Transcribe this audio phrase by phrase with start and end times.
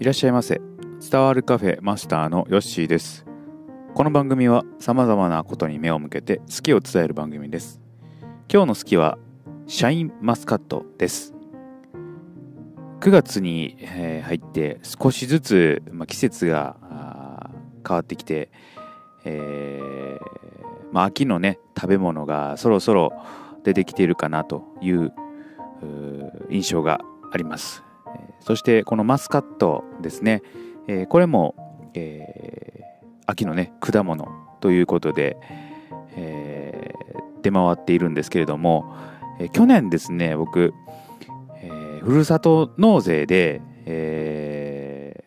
[0.00, 0.60] いらっしゃいませ。
[1.10, 3.26] 伝わるカフェマスターのヨッシーです。
[3.94, 7.80] この番組は様々なことに目を向けて好きを伝える番組です。
[8.48, 9.18] 今日の好きは
[9.66, 11.34] シャインマスカットです。
[13.00, 17.50] 9月に、え入って少しずつ、ま、季節が
[17.84, 18.52] 変わってきて、
[19.24, 20.18] えー
[20.92, 23.12] まあ、秋のね食べ物がそろそろ
[23.64, 25.12] 出てきているかなという
[26.50, 27.00] 印象が
[27.32, 27.87] あります。
[28.48, 30.42] そしてこのマスカットですね、
[30.86, 31.54] えーこれも、
[31.92, 32.84] えー
[33.26, 34.26] 秋のね果物
[34.60, 35.36] ということで、
[36.16, 38.96] えー出回っているんですけれども、
[39.38, 40.72] え去年ですね僕、
[41.62, 45.22] えふるさと納税で、え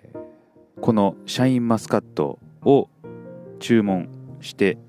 [0.81, 2.89] このシャインマスカットを
[3.59, 4.09] 注文
[4.41, 4.79] して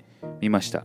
[0.41, 0.83] みました、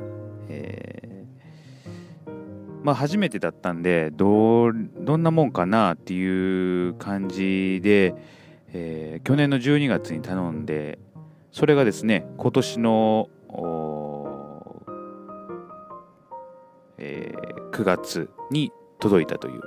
[2.82, 8.14] まあ初めてだったんでどどんなもんかなっていう感じで、
[8.72, 10.98] えー去年の12月に頼んで
[11.50, 13.28] それがですね今年の、
[16.98, 19.60] えー9月に届いたという、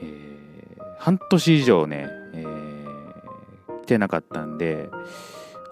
[0.00, 2.70] えー半年以上ね、えー
[3.82, 4.88] 来てなかったんで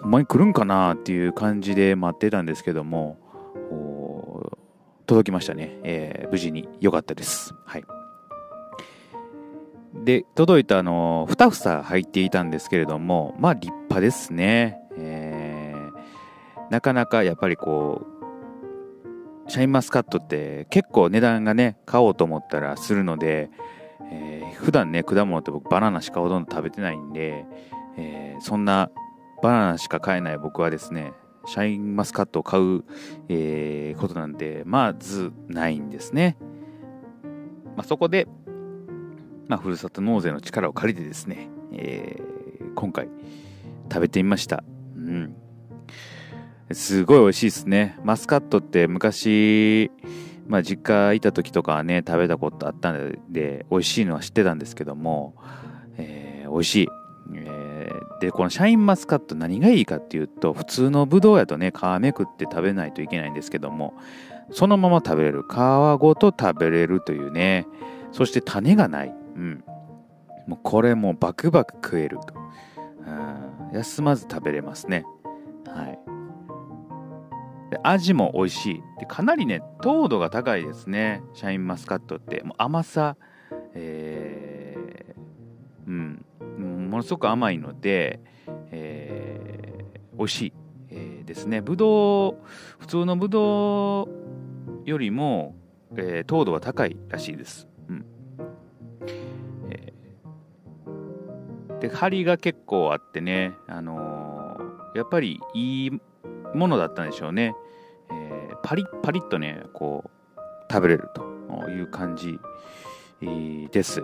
[0.02, 3.18] ほんまに来るんかなっていう感じで待ってたんですけども
[5.08, 7.54] 届きましたね、えー無事に良かったです。
[7.64, 7.84] はい。
[10.04, 15.98] で届いたあの2房入っていたんですけれどもまあ立派ですね、えー
[16.70, 18.06] なかなかやっぱりこ
[19.46, 23.50] うシャインマスカットって結構値段がね買おうと思ったらするので、
[24.12, 27.46] えー普段ね果物って僕バナナしかほとんど食べてないんで、
[27.96, 28.90] えーそんな
[29.42, 31.14] バナナしか買えない僕はですね
[31.46, 32.84] シャインマスカットを買う、
[33.28, 36.36] えーことなんてまずないんですね、
[37.76, 38.26] まあ、そこで
[39.48, 42.28] まあ、ふるさと納税の力を借りてですね、えー
[42.74, 43.08] 今回
[43.90, 44.62] 食べてみました。
[44.94, 45.34] うん。
[46.70, 47.98] すごい美味しいですね。
[48.04, 49.90] マスカットって昔、
[50.46, 55.34] まあ実家いた時とかはね、食べたことあったんで、美味しいのは知ってたんですけども、
[55.96, 56.88] えー美味しい。
[57.34, 57.57] えー
[58.20, 63.94] で、このシャインマスカット何がいいかっていうと、普通のブドウやとね、皮めくって食べないといけないんですけども、
[64.50, 65.42] そのまま食べれる。
[65.42, 65.54] 皮
[65.98, 67.66] ごと食べれるというね、
[68.12, 69.14] そして種がない。
[69.36, 69.64] うん。
[70.46, 72.34] もうこれもバクバク食えると。
[73.06, 75.04] うん休まず食べれますね。
[75.66, 75.98] はい。
[77.70, 79.06] で味も美味しいで。
[79.06, 81.22] かなりね、糖度が高いですね。
[81.34, 82.42] シャインマスカットって。
[82.42, 83.16] もう甘さ、
[83.74, 84.07] えー。
[86.98, 88.18] ものすごく甘いので、
[88.72, 90.52] えー美味しい、
[90.90, 91.60] えーですね。
[91.60, 92.36] ぶどう、
[92.80, 94.08] 普通のぶどう
[94.84, 95.54] よりも、
[95.94, 97.68] えー糖度は高いらしいです。
[97.88, 98.04] うん
[99.70, 105.90] えーで張りが結構あってね、あのーやっぱりいい
[106.52, 107.54] ものだったんでしょうね、
[108.10, 111.22] えーパリッパリッとねこう食べれると
[111.70, 112.40] いう感じ、
[113.70, 114.02] です、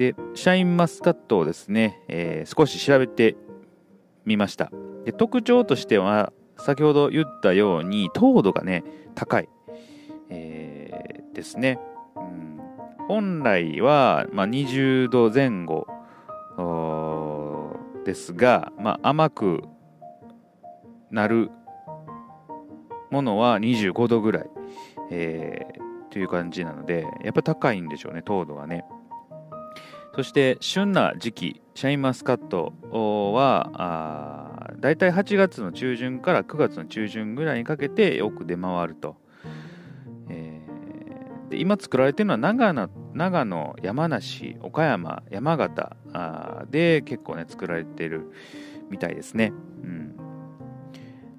[0.00, 3.36] でシャインマスカットをですね、えー少し調べて
[4.24, 4.72] みました。
[5.04, 8.82] で特徴としては先ほど言ったように糖度がね
[9.14, 9.48] 高い、
[10.30, 11.78] えーですね、
[12.16, 12.60] うん、
[13.08, 15.86] 本来は、まあ、20度前後
[18.06, 19.62] ですが、まあ、甘く
[21.10, 21.50] なる
[23.10, 24.50] ものは25度ぐらい、
[25.10, 28.84] えーという感じなのでやっぱ高いんでしょうね糖度がね。
[30.14, 32.72] そして旬な時期シャインマスカット
[33.32, 39.16] はだいたい8月の中旬から9月の中旬ぐらいにかけてよく出回ると、
[40.28, 40.70] えー
[41.52, 45.96] 今作られているのは長野長野山梨岡山山形
[46.70, 48.30] で結構ね作られている
[48.88, 50.14] みたいですね、うん。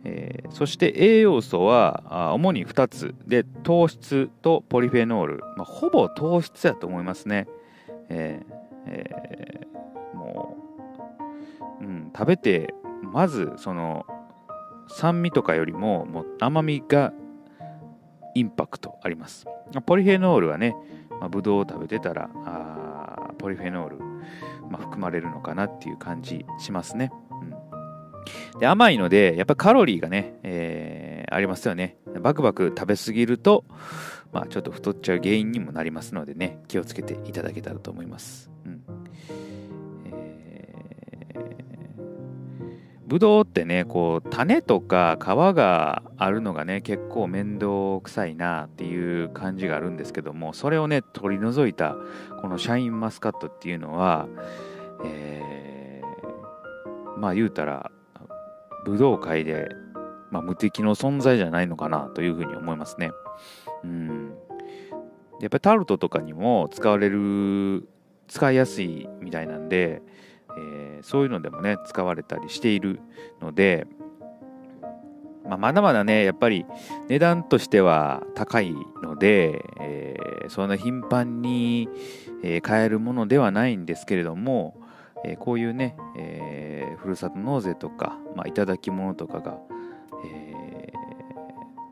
[0.03, 3.15] えーそして栄養素は主に2つ。
[3.25, 7.47] で糖質とポリフェノール、まあ、ほぼ糖質やと思いますね、
[8.09, 8.60] えー
[8.91, 10.57] えーも
[11.79, 14.05] う、うん、食べてまずその
[14.87, 17.13] 酸味とかよりももう甘みが
[18.35, 19.45] インパクトあります。
[19.85, 20.75] ポリフェノールはね、
[21.19, 23.97] まあ、ブドウを食べてたらあポリフェノール、
[24.69, 27.11] まあ、含まれるのかなっていう感じしますね、
[28.53, 31.95] うん、で甘いのでやっぱカロリーがね、えーありますよね。
[32.19, 33.63] バクバク食べ過ぎると
[34.33, 38.49] まあ、ちょっと太っちゃう原因にもなりますのでね気をつけていただけたらと思います。
[38.65, 38.69] う
[43.11, 47.67] ぶどうってねこう種とか皮があるのがね結構面倒
[48.01, 51.97] くさいなっていう感じがあるんですけどもそれをね取り除いた
[52.39, 54.29] このシャインマスカットっていうのは、
[55.03, 57.91] えー、まあ言うたら
[58.85, 59.67] 武道界で、
[60.29, 63.11] まあ、無敵の存在じゃないのかなというふうに思いますね。
[63.83, 64.33] うん
[65.41, 67.89] やっぱりタルトとかにも使われる
[68.29, 70.01] 使いやすいみたいなんで、えー、
[71.03, 72.99] そういうのでもね使われたりしている
[73.41, 73.87] ので、
[75.45, 76.65] まあ、まだまだねやっぱり
[77.07, 81.89] 値段としては高いので、えー、そんな頻繁に、
[82.43, 84.79] え、買えるものではないんですけれども、
[85.25, 89.57] えー、こういうね、え、ふるさと納税とか、まあ、いただき物とかが、
[90.25, 90.93] え、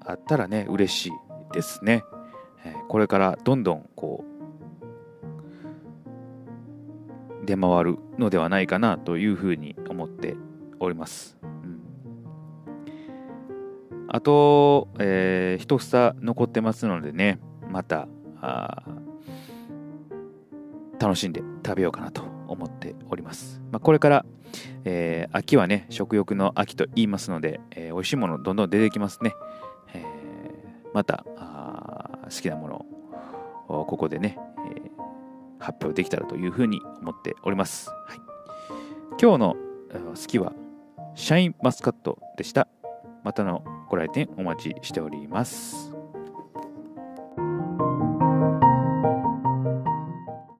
[0.05, 1.11] あったらね嬉しい
[1.53, 2.03] ですね、
[2.87, 4.18] これからどんどんこう
[7.49, 10.35] 出回るのではないかなというふうに思って
[10.79, 11.81] おります、うん、
[14.07, 18.07] あと、えー、一房残ってますのでねまた
[20.99, 23.61] 楽しんで食べようかなと思っております。
[23.71, 24.25] まあ、これから、
[24.83, 29.33] えー、秋はね、食欲の秋と言いますので、えー、美味しいものどんどん出てきますね。
[29.93, 30.05] えー、
[30.93, 31.25] また
[32.23, 32.85] 好きなもの
[33.67, 34.37] をここでね、
[35.59, 37.89] 発表できたらというふうに思っております。
[37.89, 38.17] はい、
[39.21, 39.55] 今日の
[39.93, 40.53] 好きは
[41.15, 42.67] シャインマスカットでした。
[43.23, 45.88] またのご来店お待ちしております。